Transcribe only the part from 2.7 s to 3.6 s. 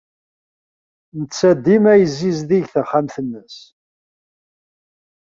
taxxamt-nnes.